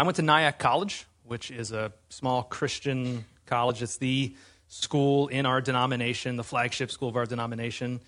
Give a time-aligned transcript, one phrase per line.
[0.00, 3.82] I went to Nyack College, which is a small Christian college.
[3.82, 4.36] It's the
[4.68, 7.98] school in our denomination, the flagship school of our denomination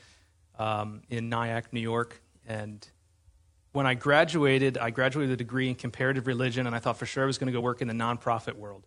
[0.56, 2.22] um, in Nyack, New York.
[2.46, 2.87] And
[3.72, 7.06] when I graduated, I graduated with a degree in comparative religion, and I thought for
[7.06, 8.86] sure I was going to go work in the nonprofit world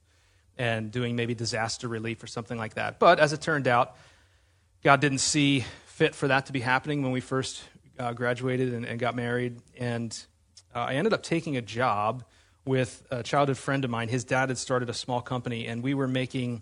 [0.57, 2.99] and doing maybe disaster relief or something like that.
[2.99, 3.97] But as it turned out,
[4.81, 7.65] God didn't see fit for that to be happening when we first
[7.99, 9.59] uh, graduated and, and, got married.
[9.77, 10.17] And
[10.73, 12.23] uh, I ended up taking a job
[12.66, 14.07] with a childhood friend of mine.
[14.07, 16.62] His dad had started a small company, and we were making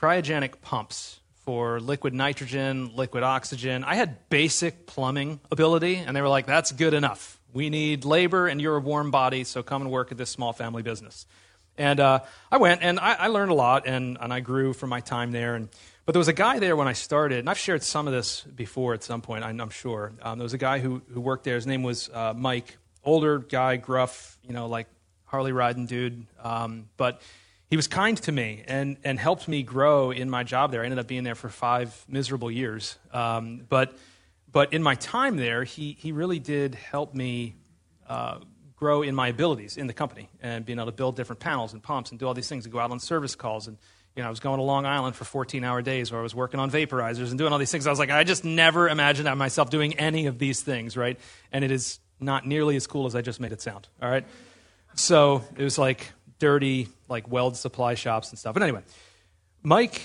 [0.00, 3.82] cryogenic pumps for liquid nitrogen, liquid oxygen.
[3.84, 7.40] I had basic plumbing ability, and they were like, that's good enough.
[7.52, 10.52] We need labor, and you're a warm body, so come and work at this small
[10.52, 11.26] family business.
[11.76, 12.20] And uh,
[12.52, 15.32] I went, and I, I, learned a lot, and, and I grew from my time
[15.32, 15.54] there.
[15.54, 15.68] And,
[16.04, 18.42] but there was a guy there when I started, and I've shared some of this
[18.42, 20.12] before at some point, I'm, sure.
[20.22, 21.54] Um, there was a guy who, who worked there.
[21.54, 24.88] His name was uh, Mike, older guy, gruff, you know, like
[25.30, 26.26] Harley riding dude.
[26.42, 27.22] Um, but
[27.68, 30.82] he was kind to me and, and helped me grow in my job there.
[30.82, 32.98] I ended up being there for five miserable years.
[33.12, 33.96] Um, but,
[34.50, 37.54] but in my time there, he, he really did help me
[38.08, 38.40] uh,
[38.74, 41.80] grow in my abilities in the company and being able to build different panels and
[41.80, 43.68] pumps and do all these things and go out on service calls.
[43.68, 43.78] And,
[44.16, 46.34] you know, I was going to Long Island for 14 hour days where I was
[46.34, 47.86] working on vaporizers and doing all these things.
[47.86, 51.20] I was like, I just never imagined myself doing any of these things, right?
[51.52, 54.26] And it is not nearly as cool as I just made it sound, all right?
[54.94, 58.54] So it was like dirty, like weld supply shops and stuff.
[58.54, 58.82] But anyway,
[59.62, 60.02] Mike,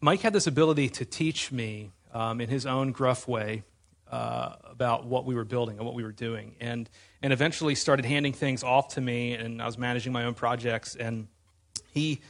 [0.00, 3.64] Mike had this ability to teach me um, in his own gruff way
[4.10, 6.88] uh, about what we were building and what we were doing, and
[7.22, 10.94] and eventually started handing things off to me, and I was managing my own projects,
[10.94, 11.28] and
[11.92, 12.20] he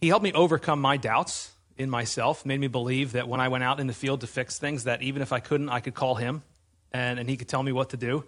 [0.00, 3.64] he helped me overcome my doubts in myself, made me believe that when I went
[3.64, 6.16] out in the field to fix things, that even if I couldn't, I could call
[6.16, 6.42] him,
[6.92, 8.24] and and he could tell me what to do.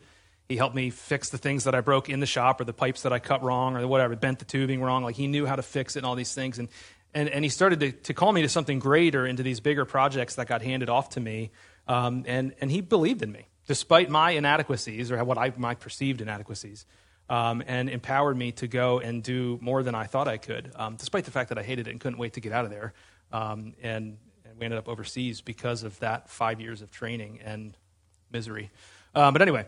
[0.48, 3.03] He helped me fix the things that I broke in the shop or the pipes
[3.03, 5.03] that I cut wrong or whatever, bent the tubing wrong.
[5.03, 6.59] Like he knew how to fix it and all these things.
[6.59, 6.69] And,
[7.14, 10.34] and, and he started to, to call me to something greater, into these bigger projects
[10.34, 11.50] that got handed off to me.
[11.88, 16.21] Um, and, and he believed in me, despite my inadequacies or what I, my perceived
[16.21, 16.84] inadequacies,
[17.31, 20.97] um, and empowered me to go and do more than I thought I could, um,
[20.97, 22.93] despite the fact that I hated it and couldn't wait to get out of there.
[23.33, 27.77] Um, and, and we ended up overseas because of that five years of training and
[28.31, 28.71] misery.
[29.15, 29.65] Uh, but anyway,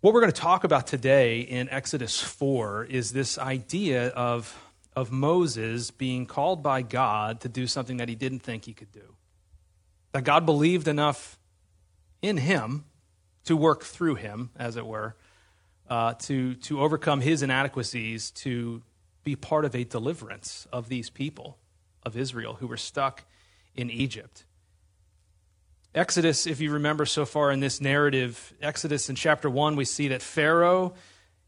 [0.00, 4.56] what we're going to talk about today in Exodus 4 is this idea of,
[4.94, 8.92] of Moses being called by God to do something that he didn't think he could
[8.92, 9.16] do.
[10.12, 11.36] That God believed enough
[12.22, 12.84] in him
[13.46, 15.16] to work through him, as it were,
[15.90, 18.82] uh, to, to overcome his inadequacies, to
[19.24, 21.58] be part of a deliverance of these people
[22.04, 23.24] of Israel who were stuck
[23.74, 24.44] in Egypt.
[25.94, 30.08] Exodus, if you remember so far in this narrative, Exodus in chapter 1, we see
[30.08, 30.94] that Pharaoh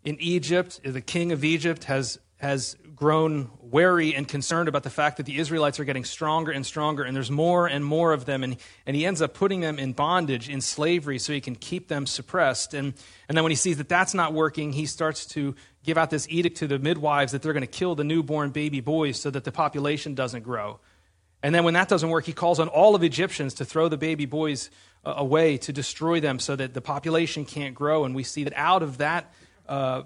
[0.02, 5.18] in Egypt, the king of Egypt, has, has grown wary and concerned about the fact
[5.18, 8.42] that the Israelites are getting stronger and stronger, and there's more and more of them,
[8.42, 8.56] and,
[8.86, 12.06] and he ends up putting them in bondage, in slavery, so he can keep them
[12.06, 12.72] suppressed.
[12.72, 12.94] And,
[13.28, 16.26] and then when he sees that that's not working, he starts to give out this
[16.30, 19.44] edict to the midwives that they're going to kill the newborn baby boys so that
[19.44, 20.80] the population doesn't grow.
[21.42, 23.96] And then when that doesn't work, he calls on all of Egyptians to throw the
[23.96, 24.70] baby boys
[25.04, 28.04] uh, away, to destroy them so that the population can't grow.
[28.04, 29.32] And we see that out of that
[29.68, 30.02] uh,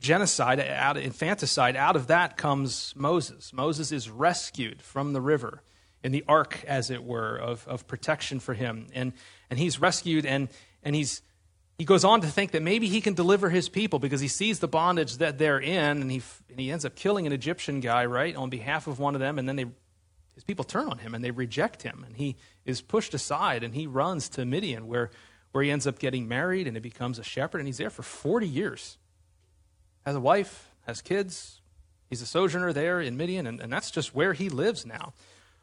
[0.00, 3.52] genocide, out of infanticide, out of that comes Moses.
[3.52, 5.62] Moses is rescued from the river
[6.02, 8.86] in the ark, as it were, of, of protection for him.
[8.94, 9.12] And,
[9.50, 10.48] and he's rescued and,
[10.82, 11.20] and he's,
[11.76, 14.60] he goes on to think that maybe he can deliver his people because he sees
[14.60, 18.06] the bondage that they're in and he, and he ends up killing an Egyptian guy,
[18.06, 19.38] right, on behalf of one of them.
[19.38, 19.66] And then they
[20.40, 22.34] his people turn on him and they reject him, and he
[22.64, 25.10] is pushed aside and he runs to Midian, where,
[25.52, 28.02] where he ends up getting married and he becomes a shepherd, and he's there for
[28.02, 28.96] 40 years.
[30.06, 31.60] Has a wife, has kids.
[32.08, 35.12] He's a sojourner there in Midian, and, and that's just where he lives now.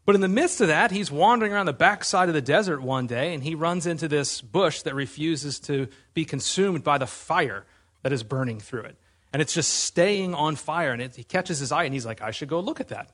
[0.06, 3.08] But in the midst of that, he's wandering around the backside of the desert one
[3.08, 7.66] day, and he runs into this bush that refuses to be consumed by the fire
[8.04, 8.96] that is burning through it.
[9.34, 12.22] And it's just staying on fire, and it, he catches his eye, and he's like,
[12.22, 13.10] I should go look at that.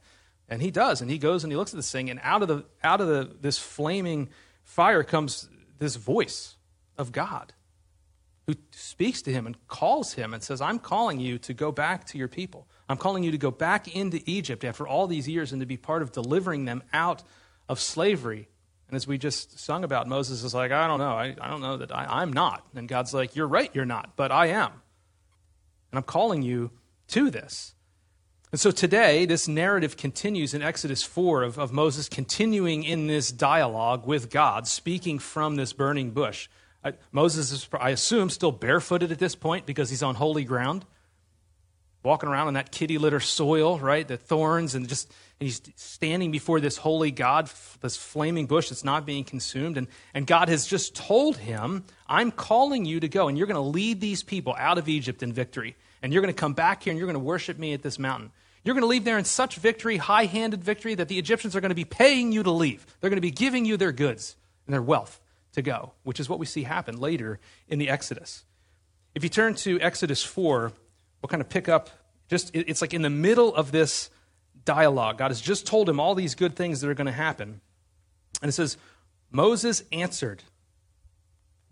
[0.54, 2.48] And he does, and he goes and he looks at this thing, and out of
[2.48, 4.30] the out of the this flaming
[4.62, 6.58] fire comes this voice
[6.96, 7.54] of God
[8.46, 12.06] who speaks to him and calls him and says, I'm calling you to go back
[12.08, 12.68] to your people.
[12.88, 15.76] I'm calling you to go back into Egypt after all these years and to be
[15.76, 17.24] part of delivering them out
[17.68, 18.48] of slavery.
[18.88, 21.14] And as we just sung about, Moses is like, I don't know.
[21.14, 22.64] I, I don't know that I, I'm not.
[22.76, 24.72] And God's like, You're right, you're not, but I am.
[25.92, 26.70] And I'm calling you
[27.08, 27.73] to this.
[28.54, 33.32] And so today, this narrative continues in Exodus 4 of, of Moses continuing in this
[33.32, 36.50] dialogue with God, speaking from this burning bush.
[36.86, 40.86] I, Moses is, I assume, still barefooted at this point because he's on holy ground.
[42.04, 44.08] walking around on that kitty litter soil, right?
[44.08, 47.50] The thorns, and just and he's standing before this holy God,
[47.82, 49.80] this flaming bush that's not being consumed.
[49.80, 53.56] And, and God has just told him, I'm calling you to go, and you're going
[53.56, 55.76] to lead these people out of Egypt in victory.
[56.04, 57.98] And you're going to come back here and you're going to worship me at this
[57.98, 58.32] mountain.
[58.63, 61.62] You're going to leave there in such victory, high handed victory, that the Egyptians are
[61.62, 62.86] going to be paying you to leave.
[63.00, 65.19] They're going to be giving you their goods and their wealth
[65.54, 68.45] to go, which is what we see happen later in the Exodus.
[69.15, 70.71] If you turn to Exodus 4,
[71.21, 71.89] we'll kind of pick up
[72.30, 74.10] just, it's like in the middle of this
[74.65, 75.18] dialogue.
[75.18, 77.62] God has just told him all these good things that are going to happen.
[78.42, 78.77] And it says,
[79.30, 80.44] Moses answered,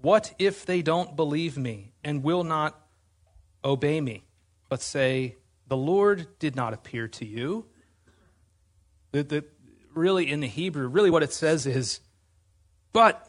[0.02, 2.80] What if they don't believe me and will not
[3.64, 4.26] obey me,
[4.70, 5.38] but say,
[5.72, 7.66] The Lord did not appear to you?
[9.14, 9.46] The, the,
[9.94, 12.02] really, in the Hebrew, really what it says is,
[12.92, 13.26] But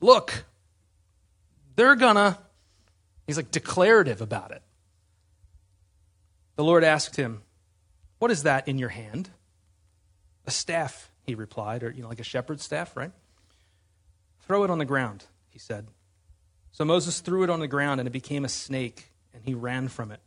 [0.00, 0.46] look,
[1.76, 2.38] they're gonna,
[3.26, 4.62] he's like declarative about it.
[6.56, 7.42] The Lord asked him,
[8.20, 9.28] what is that in your hand?
[10.46, 13.12] A staff, he replied, or, you know, like a shepherd's staff, right?
[14.46, 15.88] Throw it on the ground, he said.
[16.72, 19.88] So Moses threw it on the ground, and it became a snake, and he ran
[19.88, 20.20] from it.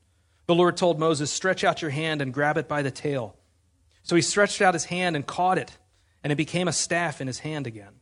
[0.52, 3.38] The Lord told Moses, Stretch out your hand and grab it by the tail.
[4.04, 5.78] So he stretched out his hand and caught it,
[6.26, 7.94] and it became a staff in his hand again.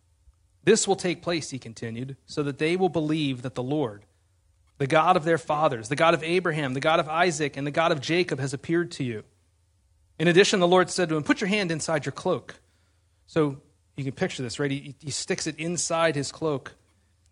[0.64, 4.04] This will take place, he continued, so that they will believe that the Lord,
[4.80, 7.72] the God of their fathers, the God of Abraham, the God of Isaac, and the
[7.72, 9.26] God of Jacob, has appeared to you.
[10.18, 12.56] In addition, the Lord said to him, Put your hand inside your cloak.
[13.28, 13.62] So
[13.96, 14.72] you can picture this, right?
[14.72, 16.74] He, he sticks it inside his cloak.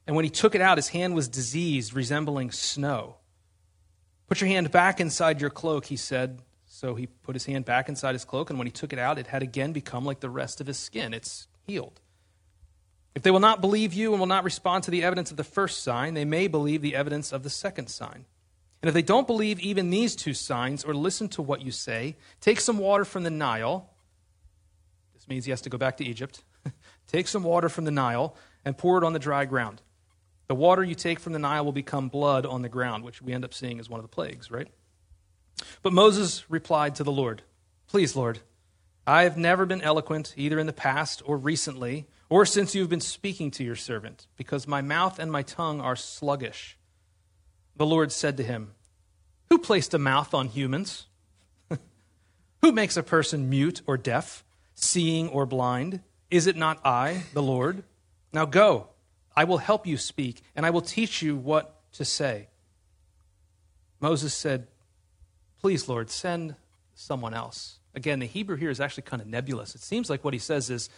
[0.06, 3.16] And when he took it out, his hand was diseased, resembling snow.
[4.28, 6.42] Put your hand back inside your cloak, he said.
[6.66, 9.18] So he put his hand back inside his cloak, and when he took it out,
[9.18, 11.14] it had again become like the rest of his skin.
[11.14, 12.02] It's healed.
[13.16, 15.44] If they will not believe you and will not respond to the evidence of the
[15.44, 18.26] first sign, they may believe the evidence of the second sign.
[18.82, 22.16] And if they don't believe even these two signs or listen to what you say,
[22.42, 23.90] take some water from the Nile.
[25.16, 26.44] This means he has to go back to Egypt.
[27.08, 29.82] take some water from the Nile and pour it on the dry ground.
[30.48, 33.34] The water you take from the Nile will become blood on the ground, which we
[33.34, 34.70] end up seeing as one of the plagues, right?
[35.82, 37.42] But Moses replied to the Lord,
[37.88, 38.40] Please, Lord,
[39.06, 43.00] I have never been eloquent, either in the past or recently, or since you've been
[43.02, 46.78] speaking to your servant, because my mouth and my tongue are sluggish.
[47.76, 48.74] The Lord said to him,
[49.50, 51.08] Who placed a mouth on humans?
[52.62, 54.44] Who makes a person mute or deaf,
[54.76, 56.02] seeing or blind?
[56.30, 57.84] Is it not I, the Lord?
[58.34, 58.90] Now go,
[59.38, 62.48] I will help you speak, and I will teach you what to say.
[64.00, 64.66] Moses said,
[65.62, 66.56] Please, Lord, send
[66.96, 67.78] someone else.
[67.94, 69.76] Again, the Hebrew here is actually kind of nebulous.
[69.76, 70.90] It seems like what he says is,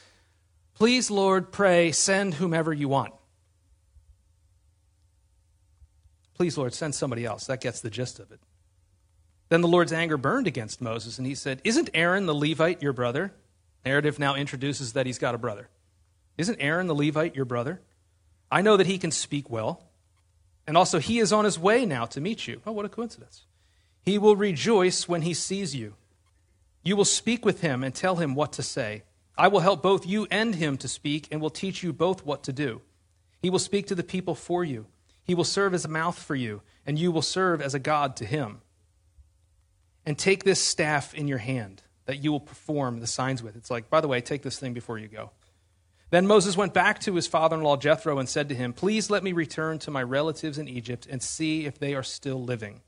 [0.74, 3.14] Please, Lord, pray, send whomever you want.
[6.34, 7.46] Please, Lord, send somebody else.
[7.48, 8.40] That gets the gist of it.
[9.50, 12.94] Then the Lord's anger burned against Moses, and he said, Isn't Aaron the Levite your
[12.94, 13.34] brother?
[13.84, 15.68] Narrative now introduces that he's got a brother.
[16.38, 17.82] Isn't Aaron the Levite your brother?
[18.52, 19.84] I know that he can speak well,
[20.66, 22.62] and also he is on his way now to meet you.
[22.66, 23.46] Oh, what a coincidence.
[24.02, 25.96] He will rejoice when he sees you.
[26.84, 29.04] You will speak with him and tell him what to say.
[29.38, 32.44] I will help both you and him to speak, and will teach you both what
[32.44, 32.82] to do.
[33.42, 34.88] He will speak to the people for you.
[35.24, 38.16] He will serve as a mouth for you, and you will serve as a God
[38.18, 38.62] to him.
[40.06, 43.56] And take this staff in your hand that you will perform the signs with.
[43.56, 45.30] It's like, by the way, take this thing before you go.
[46.10, 49.10] Then Moses went back to his father in law Jethro and said to him, Please
[49.10, 52.82] let me return to my relatives in Egypt and see if they are still living.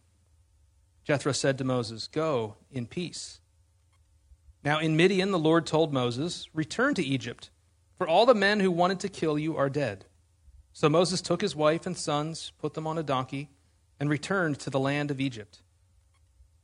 [1.04, 3.40] Jethro said to Moses, Go in peace.
[4.64, 7.52] Now in Midian, the Lord told Moses, Return to Egypt,
[7.96, 10.06] for all the men who wanted to kill you are dead.
[10.74, 13.50] So Moses took his wife and sons, put them on a donkey,
[14.00, 15.62] and returned to the land of Egypt.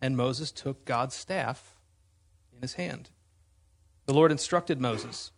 [0.01, 1.75] And Moses took God's staff
[2.55, 3.11] in his hand.
[4.05, 5.31] The Lord instructed Moses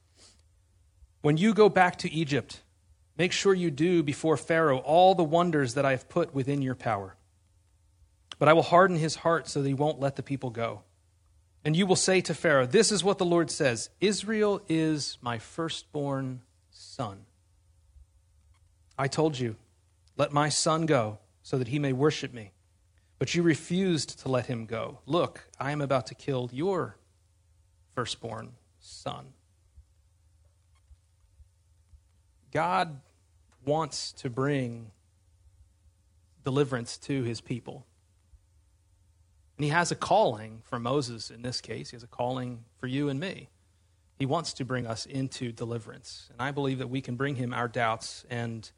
[1.22, 2.62] When you go back to Egypt,
[3.18, 6.76] make sure you do before Pharaoh all the wonders that I have put within your
[6.76, 7.16] power.
[8.38, 10.84] But I will harden his heart so that he won't let the people go.
[11.66, 15.40] And you will say to Pharaoh, This is what the Lord says Israel is my
[15.40, 17.26] firstborn son.
[18.98, 19.56] I told you,
[20.18, 22.52] let my son go so that he may worship me.
[23.18, 25.00] But you refused to let him go.
[25.06, 26.98] Look, I am about to kill your
[27.94, 29.34] firstborn son.
[32.52, 33.02] God
[33.66, 34.92] wants to bring
[36.44, 37.86] deliverance to his people.
[39.58, 41.90] And he has a calling for Moses in this case.
[41.90, 43.50] He has a calling for you and me.
[44.18, 46.30] He wants to bring us into deliverance.
[46.32, 48.70] And I believe that we can bring him our doubts and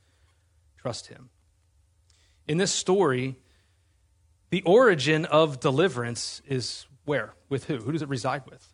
[0.77, 1.29] Trust Him.
[2.47, 3.37] In this story,
[4.51, 7.33] The origin of deliverance is where?
[7.49, 7.77] With who?
[7.77, 8.73] Who does it reside with?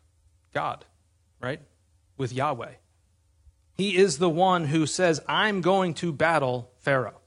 [0.54, 0.84] God,
[1.39, 1.62] right?
[2.18, 2.74] With Yahweh.
[3.78, 7.22] He is the one who says, I'm going to battle Pharaoh.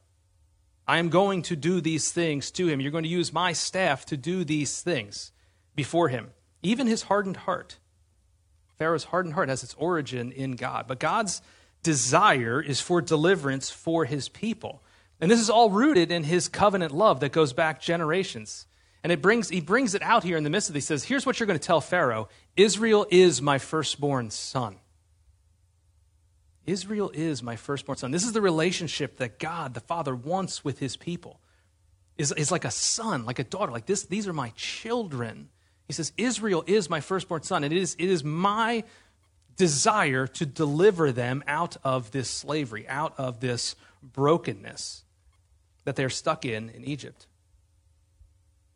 [0.87, 2.81] I am going to do these things to him.
[2.81, 5.31] You're going to use my staff to do these things
[5.77, 6.33] before him.
[6.63, 7.79] Even his hardened heart.
[8.77, 10.87] Pharaoh's hardened heart has its origin in God.
[10.89, 11.41] But God's
[11.85, 14.83] desire is for deliverance for his people.
[15.21, 18.67] And this is all rooted in his covenant love that goes back generations.
[19.05, 20.79] And it brings, he brings it out here in the midst of it.
[20.79, 24.80] He says, Here's what you're going to tell Pharaoh Israel is my firstborn son.
[26.67, 28.11] Israel is my firstborn son.
[28.11, 31.41] This is the relationship that God, the Father, wants with his people.
[32.19, 34.05] Is, is like a son, like a daughter, like this.
[34.05, 35.49] These are my children.
[35.87, 38.85] He says, Israel is my firstborn son, and it is, it is my
[39.57, 45.05] desire to deliver them out of this slavery, out of this brokenness
[45.85, 47.27] that they're stuck in in Egypt.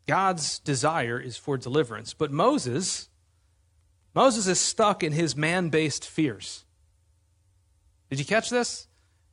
[0.07, 3.09] God's desire is for deliverance, but Moses,
[4.13, 6.64] Moses is stuck in his man based fears.
[8.15, 8.87] Did you catch this?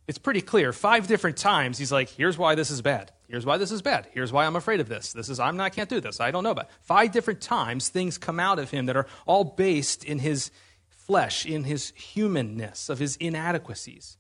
[0.09, 0.73] It's pretty clear.
[0.73, 3.13] Five different times he's like, here's why this is bad.
[3.29, 4.09] Here's why this is bad.
[4.11, 5.13] Here's why I'm afraid of this.
[5.13, 6.21] This is I'm not I can't do this.
[6.21, 6.69] I don't know about.
[6.81, 10.51] Five different times things come out of him that are all based in his
[10.89, 14.17] flesh, in his humanness, of his inadequacies.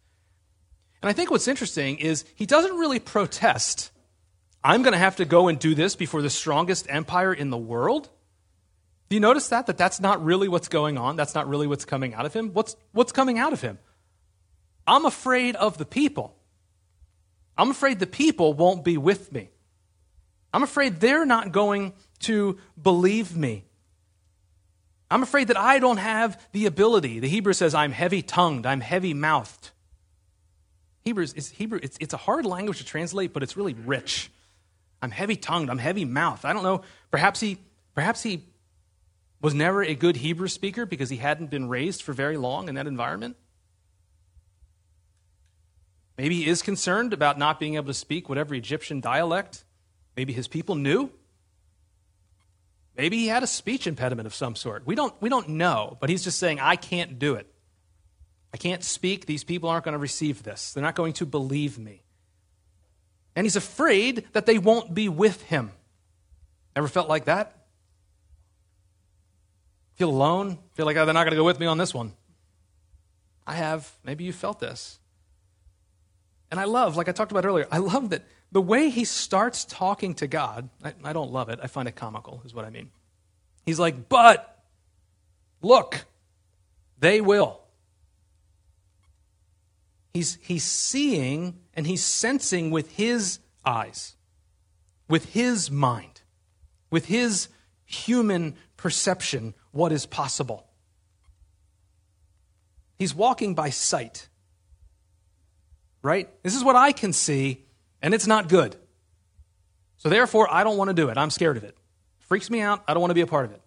[1.03, 3.91] And I think what's interesting is he doesn't really protest.
[4.63, 7.59] I'm going to have to go and do this before the strongest empire in the
[7.59, 8.11] world.
[9.09, 9.67] Do you notice that?
[9.67, 11.17] That that's not really what's going on.
[11.17, 12.51] That's not really what's coming out of him.
[12.53, 13.81] What's, what's coming out of him?
[14.87, 16.35] I'm afraid of the people.
[17.57, 19.51] I'm afraid the people won't be with me.
[20.53, 23.65] I'm afraid they're not going to believe me.
[25.11, 27.21] I'm afraid that I don't have the ability.
[27.21, 29.71] The Hebrew says, I'm heavy tongued, I'm heavy mouthed.
[31.05, 34.31] Hebrews, it's, Hebrew, it's, it's a hard language to translate, but it's really rich.
[35.03, 36.45] I'm heavy tongued, I'm heavy mouthed.
[36.45, 37.59] I don't know, perhaps he,
[37.95, 38.45] perhaps he
[39.43, 42.77] was never a good Hebrew speaker because he hadn't been raised for very long in
[42.77, 43.37] that environment.
[46.23, 49.65] Maybe he is concerned about not being able to speak whatever Egyptian dialect
[50.17, 51.11] maybe his people knew.
[52.97, 54.87] Maybe he had a speech impediment of some sort.
[54.87, 57.53] We don't, we don't know, but he's just saying, I can't do it.
[58.55, 59.27] I can't speak.
[59.27, 60.73] These people aren't going to receive this.
[60.73, 62.05] They're not going to believe me.
[63.35, 65.73] And he's afraid that they won't be with him.
[66.77, 67.65] Ever felt like that?
[69.95, 70.59] Feel alone?
[70.75, 72.13] Feel like oh, they're not going to go with me on this one?
[73.45, 73.91] I have.
[74.05, 75.01] Maybe you felt this.
[76.53, 79.65] And I love, like I talked about earlier, I love that the way he starts
[79.65, 81.59] talking to God, I, I don't love it.
[81.63, 82.91] I find it comical, is what I mean.
[83.65, 84.63] He's like, but
[85.63, 86.05] look,
[86.99, 87.59] they will.
[90.13, 94.15] He's, he's seeing and he's sensing with his eyes,
[95.09, 96.21] with his mind,
[96.91, 97.49] with his
[97.87, 100.67] human perception what is possible.
[102.99, 104.29] He's walking by sight
[106.03, 106.29] right?
[106.43, 107.65] This is what I can see,
[108.01, 108.77] and it's not good.
[109.97, 111.17] So therefore, I don't want to do it.
[111.17, 111.69] I'm scared of it.
[111.69, 111.77] it.
[112.19, 112.83] Freaks me out.
[112.89, 113.63] I don't want to be a part of it.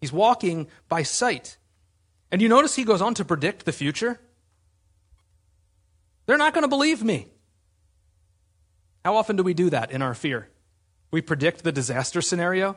[0.00, 1.56] He's walking by sight.
[2.30, 4.20] And you notice he goes on to predict the future?
[6.26, 7.28] They're not going to believe me.
[9.04, 10.48] How often do we do that in our fear?
[11.10, 12.76] We predict the disaster scenario.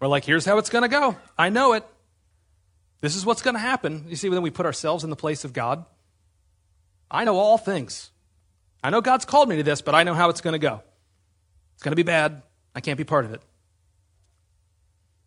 [0.00, 1.16] We're like, here's how it's going to go.
[1.38, 1.84] I know it.
[3.00, 4.06] This is what's going to happen.
[4.08, 5.84] You see, then we put ourselves in the place of God.
[7.10, 8.10] I know all things.
[8.82, 10.82] I know God's called me to this, but I know how it's going to go.
[11.74, 12.42] It's going to be bad.
[12.74, 13.42] I can't be part of it.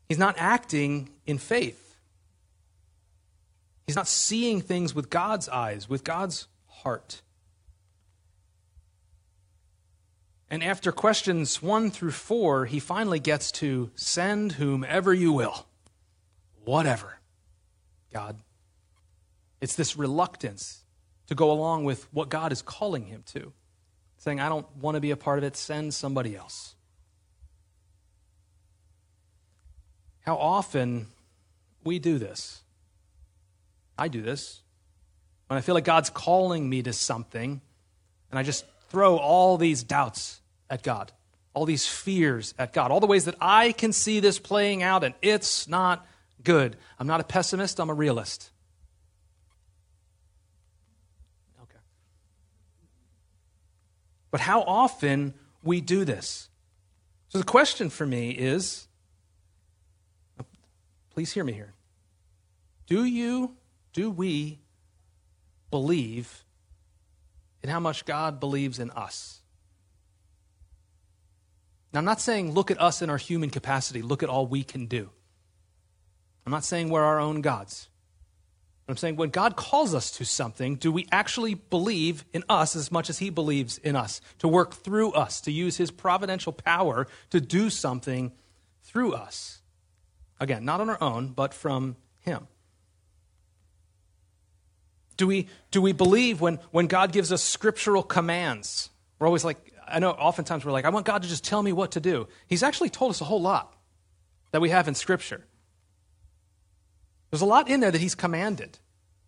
[0.08, 1.98] He's not acting in faith.
[3.86, 7.22] He's not seeing things with God's eyes, with God's heart.
[10.50, 15.68] And after questions one through four, he finally gets to send whomever you will.
[16.66, 17.20] Whatever.
[18.12, 18.38] God.
[19.62, 20.84] It's this reluctance
[21.30, 23.54] to go along with what God is calling him to.
[24.18, 26.74] Saying, I don't want to be a part of it, send somebody else.
[30.22, 31.06] How often
[31.84, 32.62] we do this.
[33.96, 34.62] I do this.
[35.48, 37.62] When I feel like God's calling me to something,
[38.32, 41.12] and I just throw all these doubts at God,
[41.54, 45.04] all these fears at God, all the ways that I can see this playing out,
[45.04, 46.08] and it's not
[46.44, 46.76] good.
[46.98, 48.50] I'm not a pessimist, I'm a realist.
[54.32, 55.34] But how often
[55.64, 56.50] we do this.
[57.30, 58.88] So the question for me is
[61.12, 61.74] please hear me here.
[62.88, 63.56] Do you,
[63.94, 64.60] do we
[65.70, 66.44] believe
[67.62, 69.42] in how much God believes in us?
[71.94, 74.64] Now, I'm not saying look at us in our human capacity, look at all we
[74.64, 75.10] can do.
[76.46, 77.90] I'm not saying we're our own gods.
[78.90, 82.92] I'm saying when God calls us to something, do we actually believe in us as
[82.92, 87.08] much as He believes in us, to work through us, to use His providential power
[87.30, 88.32] to do something
[88.84, 89.62] through us?
[90.40, 92.48] Again, not on our own, but from Him.
[95.18, 98.90] Do we, do we believe when, when God gives us scriptural commands?
[99.20, 101.74] We're always like, I know oftentimes we're like, I want God to just tell me
[101.74, 102.28] what to do.
[102.48, 103.76] He's actually told us a whole lot
[104.52, 105.46] that we have in Scripture.
[107.30, 108.80] There's a lot in there that He's commanded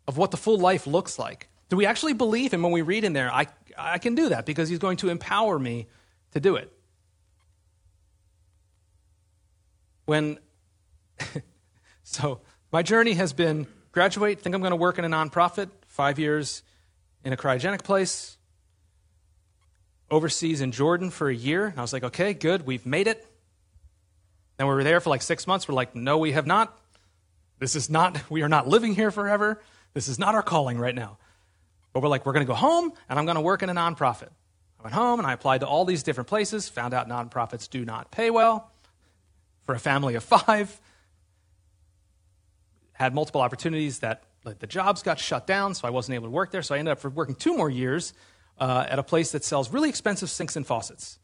[0.08, 1.50] of what the full life looks like.
[1.70, 3.32] Do we actually believe Him when we read in there?
[3.32, 5.88] I, I can do that because He's going to empower me
[6.32, 6.72] to do it.
[10.06, 10.40] When,
[12.04, 12.42] so
[12.72, 16.64] my journey has been graduate, think I'm going to work in a nonprofit, five years
[17.24, 18.38] in a cryogenic place,
[20.10, 21.68] overseas in Jordan for a year.
[21.68, 23.26] And I was like, okay, good, we've made it.
[24.58, 25.68] Then we were there for like six months.
[25.68, 26.78] We're like, no, we have not.
[27.62, 29.62] This is not, we are not living here forever.
[29.94, 31.20] This is not our calling right now.
[31.94, 33.74] But we're like, we're going to go home and I'm going to work in a
[33.76, 34.30] nonprofit.
[34.80, 37.86] I went home and I applied to all these different places, found out nonprofits do
[37.86, 38.72] not pay well
[39.68, 40.82] for a family of five.
[42.94, 46.32] Had multiple opportunities that like, the jobs got shut down, so I wasn't able to
[46.32, 46.64] work there.
[46.64, 48.14] So I ended up working two more years
[48.58, 51.20] uh, at a place that sells really expensive sinks and faucets.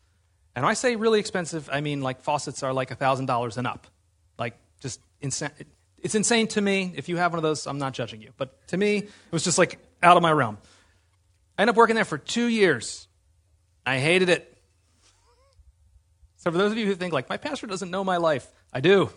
[0.55, 3.87] And when I say really expensive, I mean like faucets are like $1,000 and up.
[4.37, 5.49] Like just insane.
[6.01, 6.93] It's insane to me.
[6.95, 8.31] If you have one of those, I'm not judging you.
[8.37, 10.57] But to me, it was just like out of my realm.
[11.57, 13.07] I ended up working there for two years.
[13.85, 14.57] I hated it.
[16.37, 18.79] So for those of you who think like my pastor doesn't know my life, I
[18.79, 19.09] do.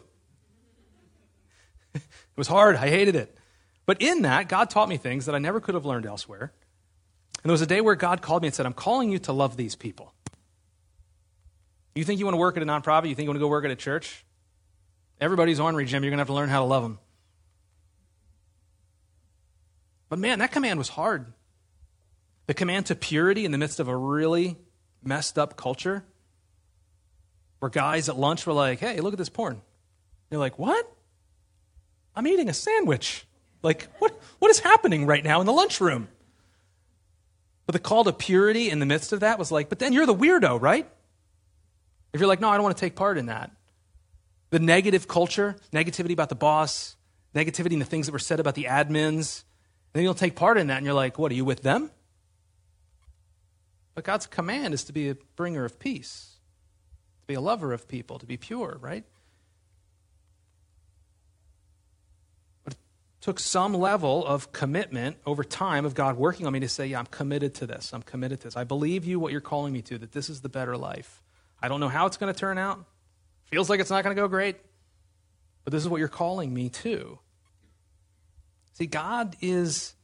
[1.94, 2.02] it
[2.36, 2.76] was hard.
[2.76, 3.36] I hated it.
[3.84, 6.52] But in that, God taught me things that I never could have learned elsewhere.
[7.42, 9.32] And there was a day where God called me and said, I'm calling you to
[9.32, 10.14] love these people.
[11.94, 13.08] You think you want to work at a nonprofit?
[13.08, 14.24] You think you want to go work at a church?
[15.20, 16.02] Everybody's ornery, Jim.
[16.02, 16.98] You're going to have to learn how to love them.
[20.08, 21.32] But man, that command was hard.
[22.46, 24.56] The command to purity in the midst of a really
[25.02, 26.04] messed up culture
[27.60, 29.60] where guys at lunch were like, hey, look at this porn.
[30.30, 30.90] You're like, what?
[32.16, 33.24] I'm eating a sandwich.
[33.62, 36.08] Like, what, what is happening right now in the lunchroom?
[37.66, 40.06] But the call to purity in the midst of that was like, but then you're
[40.06, 40.90] the weirdo, right?
[42.12, 43.52] If you're like, no, I don't want to take part in that.
[44.50, 46.96] The negative culture, negativity about the boss,
[47.34, 49.44] negativity in the things that were said about the admins,
[49.92, 51.90] then you'll take part in that and you're like, what, are you with them?
[53.94, 56.36] But God's command is to be a bringer of peace,
[57.22, 59.04] to be a lover of people, to be pure, right?
[62.64, 62.78] But it
[63.20, 67.00] took some level of commitment over time of God working on me to say, Yeah,
[67.00, 67.92] I'm committed to this.
[67.92, 68.56] I'm committed to this.
[68.56, 71.22] I believe you what you're calling me to, that this is the better life.
[71.60, 72.84] I don't know how it's going to turn out.
[73.50, 74.56] Feels like it's not going to go great,
[75.64, 77.18] but this is what you're calling me to.
[78.74, 79.94] See, God is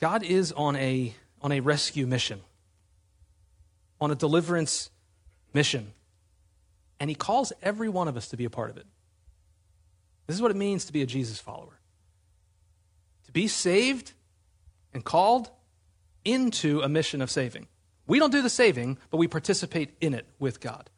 [0.00, 2.40] God is on a on a rescue mission,
[4.00, 4.90] on a deliverance
[5.52, 5.92] mission.
[6.98, 8.86] And he calls every one of us to be a part of it.
[10.26, 11.78] This is what it means to be a Jesus follower
[13.26, 14.12] to be saved
[14.94, 15.50] and called
[16.24, 17.66] into a mission of saving.
[18.06, 20.90] We don't do the saving, but we participate in it with God.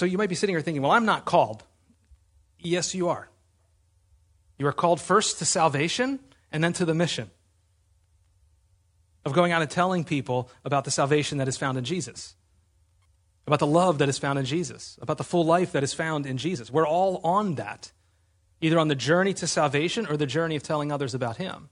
[0.00, 1.62] So you might be sitting here thinking, well, I'm not called.
[2.58, 3.28] Yes, you are.
[4.56, 7.30] You are called first to salvation and then to the mission
[9.26, 12.34] of going out and telling people about the salvation that is found in Jesus
[13.46, 16.24] about the love that is found in Jesus, about the full life that is found
[16.24, 16.70] in Jesus.
[16.70, 17.92] We're all on that,
[18.62, 21.68] either on the journey to salvation or the journey of telling others about Him.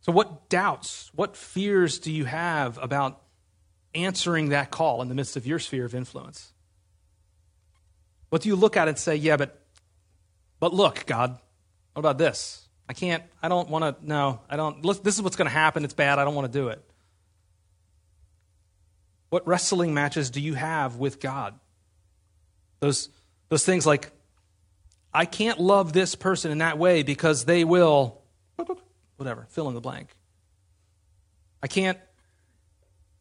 [0.00, 3.21] So, what doubts, what fears do you have about
[3.94, 6.52] answering that call in the midst of your sphere of influence?
[8.30, 9.60] What do you look at and say, yeah, but,
[10.58, 11.38] but look, God,
[11.92, 12.66] what about this?
[12.88, 15.84] I can't, I don't want to, no, I don't, this is what's going to happen.
[15.84, 16.18] It's bad.
[16.18, 16.82] I don't want to do it.
[19.28, 21.58] What wrestling matches do you have with God?
[22.80, 23.08] Those,
[23.48, 24.10] those things like,
[25.14, 28.22] I can't love this person in that way because they will,
[29.16, 30.08] whatever, fill in the blank.
[31.62, 31.98] I can't,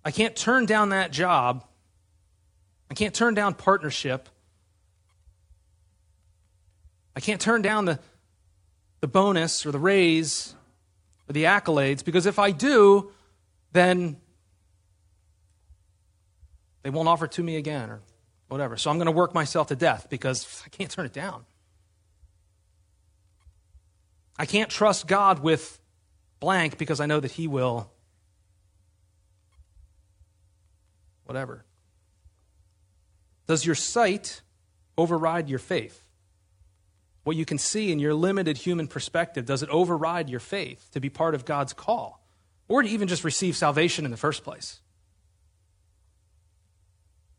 [0.03, 1.63] I can't turn down that job.
[2.89, 4.27] I can't turn down partnership.
[7.15, 7.99] I can't turn down the,
[8.99, 10.55] the bonus or the raise
[11.29, 13.11] or the accolades because if I do,
[13.73, 14.17] then
[16.83, 18.01] they won't offer it to me again or
[18.47, 18.75] whatever.
[18.77, 21.45] So I'm going to work myself to death because I can't turn it down.
[24.37, 25.79] I can't trust God with
[26.39, 27.91] blank because I know that He will
[31.25, 31.65] whatever.
[33.47, 34.41] Does your sight
[34.97, 36.05] override your faith?
[37.23, 40.99] What you can see in your limited human perspective, does it override your faith to
[40.99, 42.23] be part of God's call?
[42.67, 44.79] Or to even just receive salvation in the first place?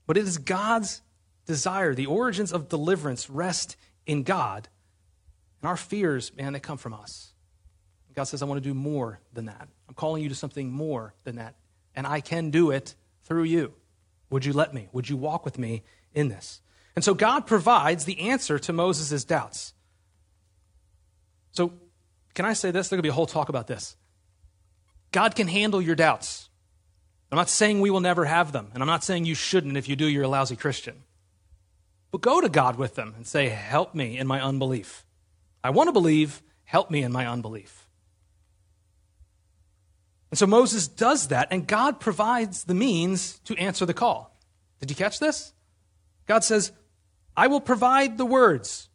[0.07, 1.01] But it is God's
[1.47, 1.95] desire.
[1.95, 4.69] The origins of deliverance rest in God.
[5.61, 7.33] And our fears, man, they come from us.
[8.15, 9.69] God says, I want to do more than that.
[9.89, 11.55] I'm calling you to something more than that.
[11.95, 12.95] And I can do it
[13.33, 13.73] through you.
[14.29, 14.89] Would you let me?
[14.93, 16.61] Would you walk with me in this?
[16.95, 19.73] And so God provides the answer to Moses' doubts.
[21.53, 21.73] So,
[22.35, 22.89] can I say this?
[22.89, 23.97] There's going to be a whole talk about this.
[25.13, 26.51] God can handle your doubts.
[27.31, 29.79] I'm not saying we will never have them, and I'm not saying you shouldn't.
[29.79, 31.05] If you do, you're a lousy Christian.
[32.11, 35.07] But go to God with them and say, Help me in my unbelief.
[35.65, 37.82] I want to believe, help me in my unbelief.
[40.33, 44.35] And so Moses does that, and God provides the means to answer the call.
[44.81, 45.53] Did you catch this?
[46.27, 46.73] God says,
[47.37, 48.89] I will provide the words.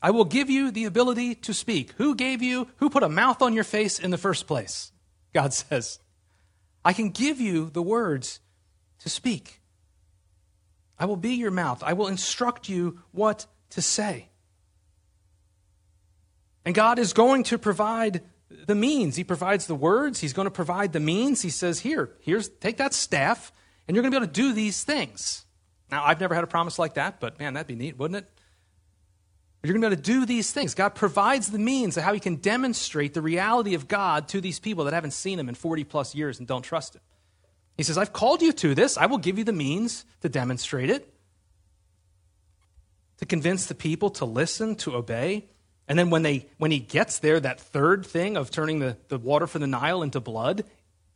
[0.00, 1.92] I will give you the ability to speak.
[1.98, 4.90] Who gave you, who put a mouth on your face in the first place?
[5.34, 5.98] God says,
[6.82, 8.40] I can give you the words
[9.00, 9.60] to speak.
[10.98, 11.82] I will be your mouth.
[11.82, 14.30] I will instruct you what to say.
[16.64, 19.16] And God is going to provide the means.
[19.16, 20.20] He provides the words.
[20.20, 21.42] He's going to provide the means.
[21.42, 23.52] He says, Here, here's take that staff,
[23.86, 25.44] and you're going to be able to do these things.
[25.90, 28.30] Now, I've never had a promise like that, but man, that'd be neat, wouldn't it?
[29.62, 30.74] You're going to be able to do these things.
[30.74, 34.60] God provides the means of how He can demonstrate the reality of God to these
[34.60, 37.02] people that haven't seen Him in 40 plus years and don't trust Him.
[37.76, 38.96] He says, I've called you to this.
[38.96, 41.12] I will give you the means to demonstrate it,
[43.18, 45.46] to convince the people to listen, to obey.
[45.88, 49.18] And then when, they, when He gets there, that third thing of turning the, the
[49.18, 50.64] water from the Nile into blood,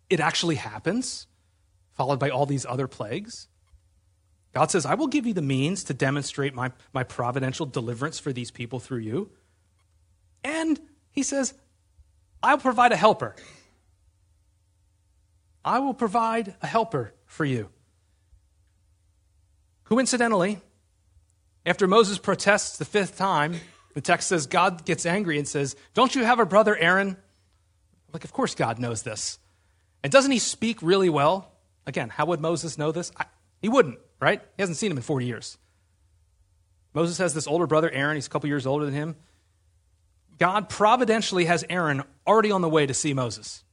[0.09, 1.27] it actually happens,
[1.93, 3.49] followed by all these other plagues.
[4.55, 8.33] God says, I will give you the means to demonstrate my, my providential deliverance for
[8.33, 9.31] these people through you.
[10.45, 10.81] And
[11.11, 11.55] he says,
[12.43, 13.37] I'll provide a helper.
[15.65, 17.69] I will provide a helper for you.
[19.85, 20.59] Coincidentally,
[21.65, 23.61] after Moses protests the fifth time,
[23.95, 27.17] the text says God gets angry and says, Don't you have a brother Aaron?
[28.13, 29.39] Like, of course God knows this.
[30.03, 31.53] And doesn't he speak really well?
[31.87, 33.11] Again, how would Moses know this?
[33.17, 33.25] I,
[33.61, 34.41] he wouldn't right?
[34.57, 35.59] He hasn't seen him in 40 years.
[36.95, 38.15] Moses has this older brother, Aaron.
[38.15, 39.17] He's a couple years older than him.
[40.39, 43.65] God providentially has Aaron already on the way to see Moses.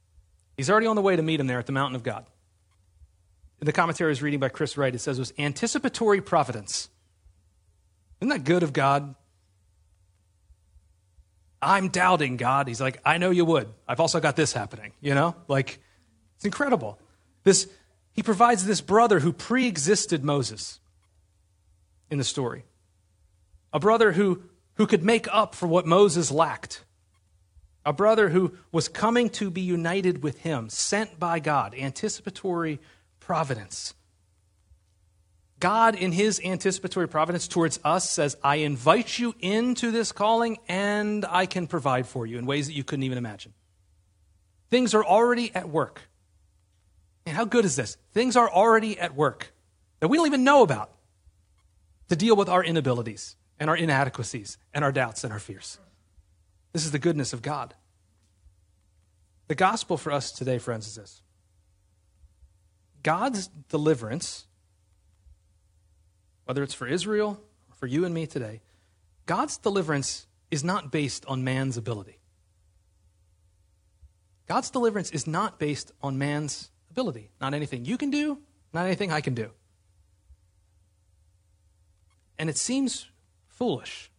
[0.57, 2.25] He's already on the way to meet him there at the mountain of God.
[3.61, 6.89] In the commentary I was reading by Chris Wright, it says it was anticipatory providence.
[8.19, 9.13] Isn't that good of God?
[11.61, 12.67] I'm doubting God.
[12.67, 13.67] He's like, I know you would.
[13.87, 15.35] I've also got this happening, you know?
[15.47, 15.79] Like,
[16.35, 16.99] it's incredible.
[17.43, 17.67] This
[18.13, 20.79] he provides this brother who pre existed Moses
[22.09, 22.65] in the story.
[23.71, 24.43] A brother who,
[24.75, 26.83] who could make up for what Moses lacked.
[27.85, 32.79] A brother who was coming to be united with him, sent by God, anticipatory
[33.19, 33.93] providence.
[35.59, 41.25] God, in his anticipatory providence towards us, says, I invite you into this calling and
[41.25, 43.53] I can provide for you in ways that you couldn't even imagine.
[44.69, 46.01] Things are already at work.
[47.25, 47.97] And how good is this?
[48.13, 49.51] Things are already at work
[49.99, 50.91] that we don't even know about
[52.07, 55.77] to deal with our inabilities and our inadequacies and our doubts and our fears.
[56.71, 57.73] This is the goodness of God.
[59.47, 61.21] The gospel for us today, friends, is this
[63.03, 64.45] God's deliverance,
[66.49, 68.59] whether it's for Israel or for you and me today,
[69.27, 72.17] God's deliverance is not based on man's ability.
[74.47, 77.29] God's deliverance is not based on man's ability.
[77.39, 78.39] Not anything you can do,
[78.73, 79.51] not anything I can do.
[82.39, 83.05] And it seems
[83.47, 84.09] foolish.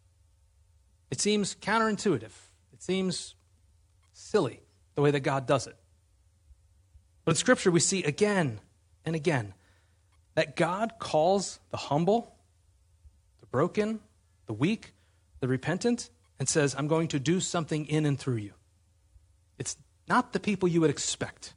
[1.11, 2.31] It seems counterintuitive.
[2.73, 3.35] It seems
[4.13, 4.61] silly
[4.95, 5.75] the way that God does it.
[7.25, 8.61] But in Scripture, we see again
[9.05, 9.53] and again
[10.41, 12.35] that God calls the humble,
[13.41, 14.01] the broken,
[14.47, 14.95] the weak,
[15.41, 18.55] the repentant, and says, I'm going to do something in and through you.
[19.59, 19.77] It's
[20.09, 21.53] not the people you would expect.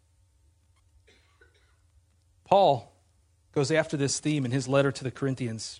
[2.43, 2.91] Paul
[3.53, 5.79] goes after this theme in his letter to the Corinthians,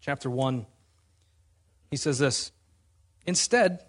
[0.00, 0.66] chapter 1.
[1.92, 2.50] He says this
[3.24, 3.84] Instead,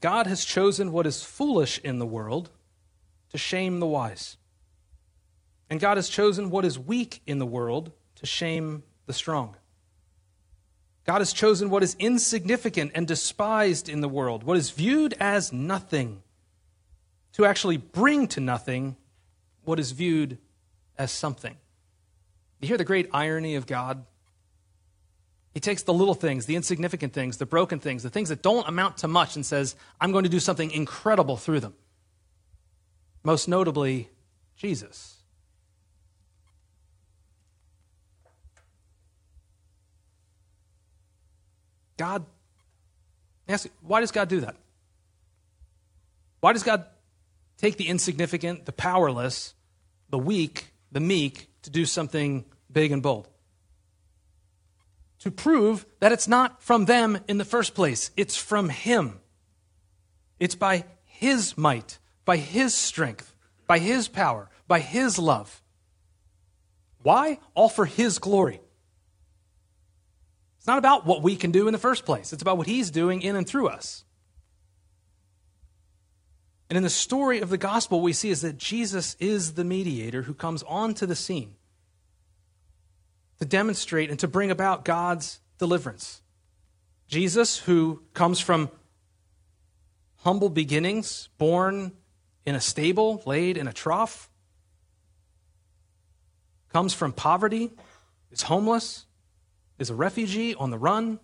[0.00, 2.50] God has chosen what is foolish in the world
[3.30, 4.36] to shame the wise.
[5.70, 9.56] And God has chosen what is weak in the world to shame the strong.
[11.06, 15.52] God has chosen what is insignificant and despised in the world, what is viewed as
[15.52, 16.22] nothing,
[17.32, 18.96] to actually bring to nothing
[19.64, 20.38] what is viewed
[20.98, 21.56] as something.
[22.60, 24.04] You hear the great irony of God?
[25.54, 28.68] He takes the little things, the insignificant things, the broken things, the things that don't
[28.68, 31.74] amount to much, and says, I'm going to do something incredible through them.
[33.24, 34.10] Most notably,
[34.56, 35.19] Jesus.
[42.00, 42.24] God,
[43.46, 44.56] ask, why does God do that?
[46.40, 46.86] Why does God
[47.58, 49.52] take the insignificant, the powerless,
[50.08, 53.28] the weak, the meek, to do something big and bold?
[55.18, 59.20] To prove that it's not from them in the first place, it's from Him.
[60.38, 63.36] It's by His might, by His strength,
[63.66, 65.62] by His power, by His love.
[67.02, 67.40] Why?
[67.52, 68.62] All for His glory.
[70.60, 72.90] It's not about what we can do in the first place, it's about what He's
[72.90, 74.04] doing in and through us.
[76.68, 80.22] And in the story of the gospel, we see is that Jesus is the mediator
[80.22, 81.54] who comes onto the scene
[83.38, 86.20] to demonstrate and to bring about God's deliverance.
[87.08, 88.70] Jesus, who comes from
[90.18, 91.92] humble beginnings, born
[92.44, 94.28] in a stable, laid in a trough,
[96.68, 97.70] comes from poverty,
[98.30, 99.06] is homeless,
[99.80, 101.18] is a refugee on the run.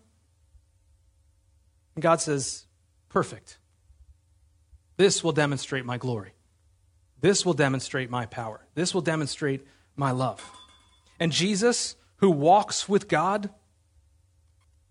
[1.94, 2.66] And God says,
[3.08, 3.58] Perfect.
[4.96, 6.32] This will demonstrate my glory.
[7.20, 8.66] This will demonstrate my power.
[8.74, 10.42] This will demonstrate my love.
[11.20, 13.50] And Jesus, who walks with God,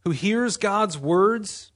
[0.01, 1.71] who hears God's words,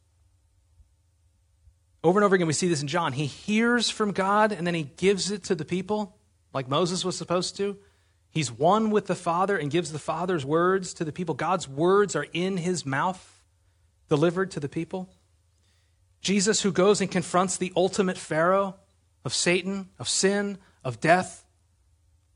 [2.04, 3.14] over and over again, we see this in John.
[3.14, 6.16] He hears from God and then he gives it to the people,
[6.54, 7.78] like Moses was supposed to.
[8.32, 11.36] He's one with the Father and gives the Father's words to the people.
[11.36, 13.44] God's words are in his mouth,
[14.08, 15.10] delivered to the people.
[16.22, 18.76] Jesus, who goes and confronts the ultimate Pharaoh
[19.26, 21.46] of Satan, of sin, of death,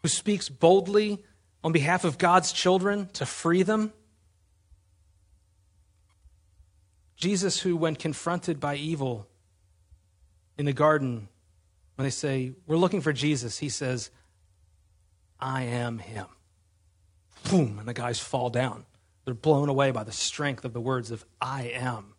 [0.02, 1.24] who speaks boldly
[1.64, 3.94] on behalf of God's children to free them.
[7.16, 9.28] Jesus, who, when confronted by evil
[10.58, 11.30] in the garden,
[11.96, 14.10] when they say, We're looking for Jesus, he says,
[15.44, 16.28] I am him.
[17.50, 18.86] Boom, and the guys fall down.
[19.26, 22.16] They're blown away by the strength of the words of I am.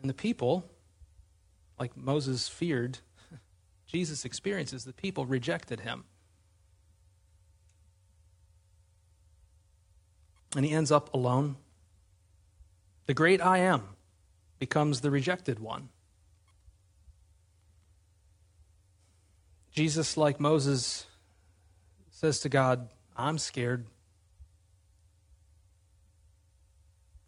[0.00, 0.70] And the people,
[1.80, 3.00] like Moses feared,
[3.88, 6.04] Jesus experiences the people rejected him.
[10.54, 11.56] And he ends up alone.
[13.06, 13.96] The great I am
[14.60, 15.88] becomes the rejected one.
[19.72, 21.06] Jesus, like Moses,
[22.10, 23.84] says to God, I'm scared.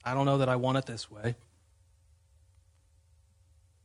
[0.04, 1.36] I don't know that I want it this way.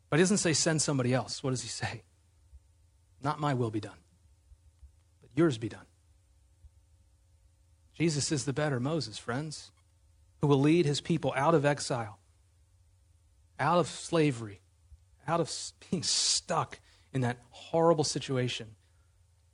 [0.09, 1.43] But he doesn't say, send somebody else.
[1.43, 2.03] What does he say?
[3.21, 3.97] Not my will be done,
[5.21, 5.85] but yours be done.
[7.95, 9.71] Jesus is the better Moses, friends,
[10.41, 12.19] who will lead his people out of exile,
[13.59, 14.61] out of slavery,
[15.27, 15.51] out of
[15.89, 16.79] being stuck
[17.15, 18.67] in that horrible situation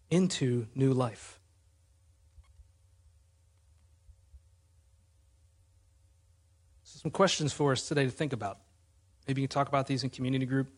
[0.10, 1.40] into new life.
[6.84, 8.58] So some questions for us today to think about.
[9.28, 10.70] Maybe you can talk about these in community group,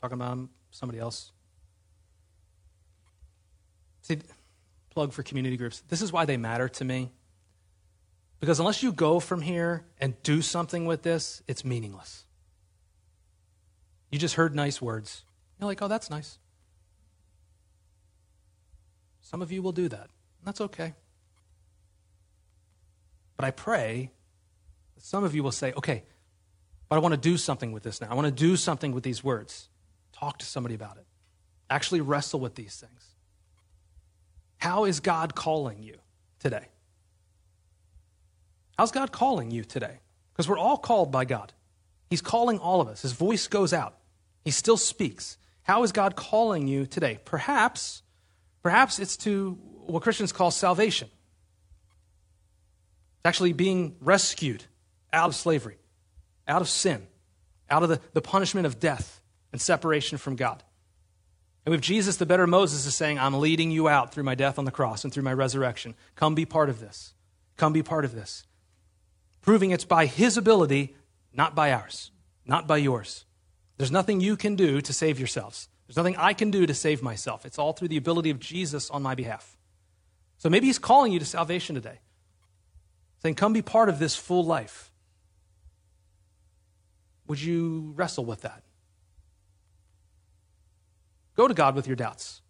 [0.00, 1.30] talking about them, somebody else.
[4.02, 4.18] See,
[4.90, 5.84] plug for community groups.
[5.88, 7.12] This is why they matter to me.
[8.40, 12.24] Because unless you go from here and do something with this, it's meaningless.
[14.10, 15.22] You just heard nice words.
[15.62, 16.40] You're like, oh, that's nice.
[19.20, 20.10] Some of you will do that.
[20.44, 20.94] That's okay.
[23.36, 24.10] But I pray
[24.96, 26.02] that some of you will say, okay,
[26.88, 28.08] but I want to do something with this now.
[28.10, 29.68] I want to do something with these words.
[30.12, 31.06] Talk to somebody about it.
[31.70, 33.10] Actually wrestle with these things.
[34.58, 35.94] How is God calling you
[36.40, 36.66] today?
[38.76, 40.00] How's God calling you today?
[40.32, 41.52] Because we're all called by God.
[42.10, 43.02] He's calling all of us.
[43.02, 43.96] His voice goes out.
[44.44, 45.38] He still speaks.
[45.62, 47.18] How is God calling you today?
[47.24, 48.02] Perhaps,
[48.62, 51.08] perhaps it's to what Christians call salvation.
[53.18, 54.64] It's actually being rescued
[55.12, 55.78] out of slavery
[56.46, 57.06] out of sin,
[57.70, 59.20] out of the, the punishment of death
[59.52, 60.62] and separation from God.
[61.64, 64.58] And with Jesus, the better Moses is saying, I'm leading you out through my death
[64.58, 65.94] on the cross and through my resurrection.
[66.16, 67.14] Come be part of this.
[67.56, 68.44] Come be part of this.
[69.40, 70.96] Proving it's by his ability,
[71.32, 72.10] not by ours,
[72.44, 73.24] not by yours.
[73.78, 75.68] There's nothing you can do to save yourselves.
[75.86, 77.44] There's nothing I can do to save myself.
[77.44, 79.56] It's all through the ability of Jesus on my behalf.
[80.38, 82.00] So maybe he's calling you to salvation today,
[83.20, 84.90] saying, Come be part of this full life.
[87.28, 88.62] Would you wrestle with that?
[91.36, 92.42] Go to God with your doubts.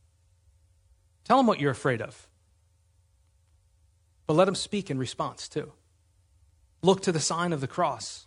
[1.25, 2.29] Tell him what you're afraid of.
[4.27, 5.73] But let him speak in response, too.
[6.83, 8.27] Look to the sign of the cross,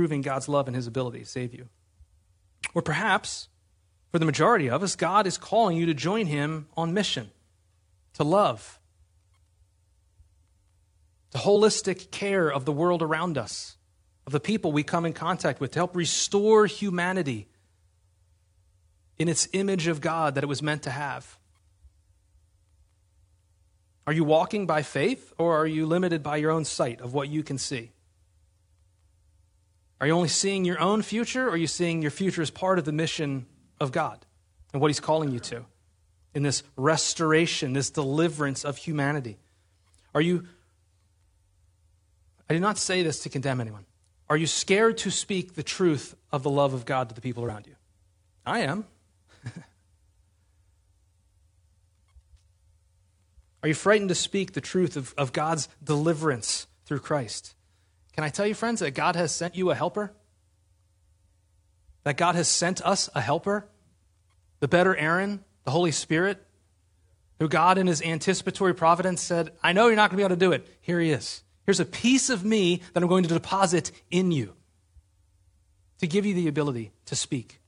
[0.00, 1.68] proving God's love and his ability to save you.
[2.72, 3.48] Or perhaps,
[4.10, 7.30] for the majority of us, God is calling you to join him on mission,
[8.14, 8.80] to love,
[11.32, 13.76] to holistic care of the world around us,
[14.26, 17.46] of the people we come in contact with, to help restore humanity
[19.18, 21.38] in its image of God that it was meant to have.
[24.06, 27.28] Are you walking by faith or are you limited by your own sight of what
[27.28, 27.92] you can see?
[30.00, 32.78] Are you only seeing your own future or are you seeing your future as part
[32.78, 33.46] of the mission
[33.78, 34.24] of God
[34.72, 35.66] and what He's calling you to
[36.34, 39.38] in this restoration, this deliverance of humanity?
[40.14, 40.46] Are you,
[42.48, 43.84] I do not say this to condemn anyone.
[44.30, 47.44] Are you scared to speak the truth of the love of God to the people
[47.44, 47.74] around you?
[48.46, 48.86] I am.
[53.62, 57.54] Are you frightened to speak the truth of, of God's deliverance through Christ?
[58.14, 60.12] Can I tell you, friends, that God has sent you a helper?
[62.04, 63.68] That God has sent us a helper?
[64.60, 66.44] The better Aaron, the Holy Spirit,
[67.38, 70.36] who God in his anticipatory providence said, I know you're not going to be able
[70.36, 70.66] to do it.
[70.80, 71.42] Here he is.
[71.66, 74.54] Here's a piece of me that I'm going to deposit in you
[75.98, 77.59] to give you the ability to speak.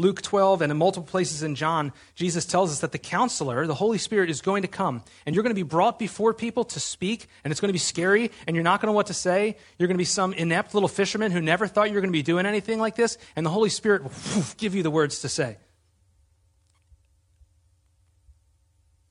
[0.00, 3.74] Luke 12 and in multiple places in John, Jesus tells us that the counselor, the
[3.74, 5.02] Holy Spirit, is going to come.
[5.26, 7.78] And you're going to be brought before people to speak, and it's going to be
[7.78, 9.56] scary, and you're not going to know what to say.
[9.78, 12.18] You're going to be some inept little fisherman who never thought you were going to
[12.18, 15.28] be doing anything like this, and the Holy Spirit will give you the words to
[15.28, 15.58] say.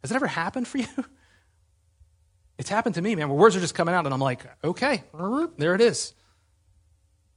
[0.01, 0.87] Has it ever happened for you?
[2.59, 5.03] It's happened to me, man, where words are just coming out, and I'm like, okay,
[5.57, 6.13] there it is.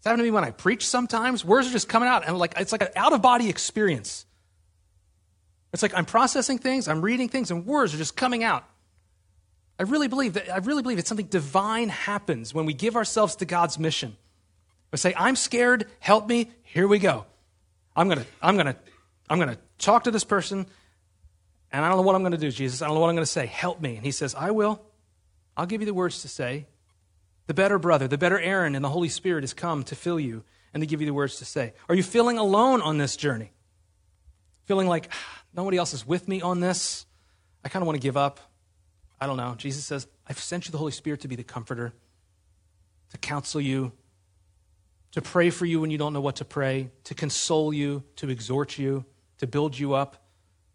[0.02, 1.44] It's happened to me when I preach sometimes.
[1.44, 4.26] Words are just coming out, and like it's like an out of body experience.
[5.72, 8.64] It's like I'm processing things, I'm reading things, and words are just coming out.
[9.78, 13.36] I really believe that I really believe that something divine happens when we give ourselves
[13.36, 14.16] to God's mission.
[14.90, 17.24] We say, I'm scared, help me, here we go.
[17.94, 18.74] I'm gonna, I'm gonna,
[19.30, 20.66] I'm gonna talk to this person,
[21.70, 22.82] and I don't know what I'm gonna do, Jesus.
[22.82, 23.46] I don't know what I'm gonna say.
[23.46, 23.94] Help me.
[23.94, 24.82] And he says, I will.
[25.56, 26.66] I'll give you the words to say.
[27.52, 30.42] The better brother, the better Aaron, and the Holy Spirit has come to fill you
[30.72, 31.74] and to give you the words to say.
[31.86, 33.52] Are you feeling alone on this journey?
[34.64, 37.04] Feeling like ah, nobody else is with me on this?
[37.62, 38.40] I kind of want to give up.
[39.20, 39.54] I don't know.
[39.58, 41.92] Jesus says, I've sent you the Holy Spirit to be the comforter,
[43.10, 43.92] to counsel you,
[45.10, 48.30] to pray for you when you don't know what to pray, to console you, to
[48.30, 49.04] exhort you,
[49.40, 50.24] to build you up,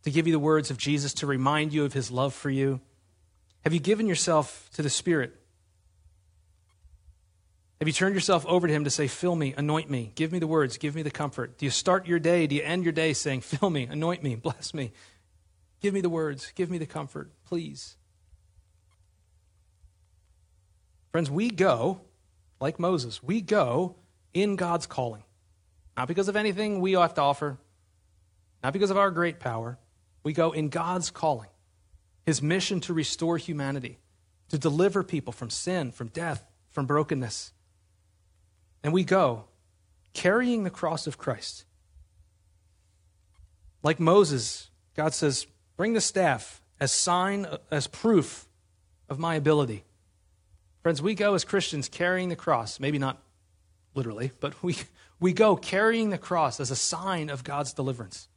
[0.03, 2.81] to give you the words of Jesus, to remind you of his love for you.
[3.61, 5.33] Have you given yourself to the Spirit?
[7.79, 10.39] Have you turned yourself over to Him to say, Fill me, anoint me, give me
[10.39, 11.57] the words, give me the comfort?
[11.57, 14.35] Do you start your day, do you end your day saying, Fill me, anoint me,
[14.47, 14.91] bless me,
[15.79, 17.95] give me the words, give me the comfort, please?
[21.11, 22.01] Friends, we go,
[22.59, 23.95] like Moses, we go
[24.33, 25.23] in God's calling.
[25.95, 27.57] Not because of anything we have to offer,
[28.63, 29.77] not because of our great power.
[30.23, 31.49] We go in God's calling,
[32.25, 33.99] His mission to restore humanity,
[34.49, 37.53] to deliver people from sin, from death, from brokenness.
[38.83, 39.45] And we go
[40.13, 41.65] carrying the cross of Christ.
[43.83, 48.47] Like Moses, God says, Bring the staff as sign, as proof
[49.09, 49.83] of my ability.
[50.81, 53.21] Friends, we go as Christians carrying the cross, maybe not
[53.93, 54.77] literally, but we,
[55.19, 58.27] we go carrying the cross as a sign of God's deliverance,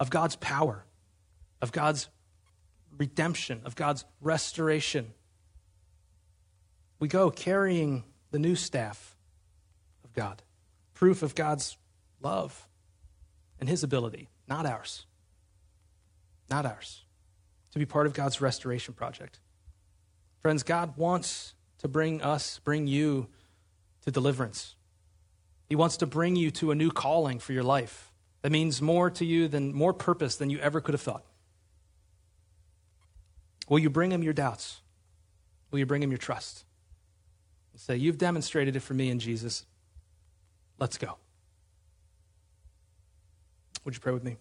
[0.00, 0.84] of God's power,
[1.60, 2.08] of God's
[2.96, 5.12] redemption, of God's restoration.
[6.98, 9.17] We go carrying the new staff
[10.18, 10.42] God.
[10.94, 11.76] Proof of God's
[12.20, 12.66] love
[13.60, 15.06] and his ability, not ours.
[16.50, 17.04] Not ours.
[17.72, 19.38] To be part of God's restoration project.
[20.40, 23.28] Friends, God wants to bring us, bring you
[24.04, 24.74] to deliverance.
[25.68, 28.10] He wants to bring you to a new calling for your life
[28.42, 31.24] that means more to you than more purpose than you ever could have thought.
[33.68, 34.80] Will you bring him your doubts?
[35.70, 36.64] Will you bring him your trust?
[37.76, 39.64] say, You've demonstrated it for me in Jesus.
[40.78, 41.16] Let's go.
[43.84, 44.36] Would you pray with me?